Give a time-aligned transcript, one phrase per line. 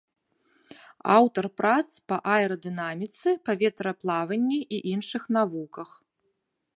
[1.15, 5.89] Аўтар прац па аэрадынаміцы, паветраплаванні і іншых навуках.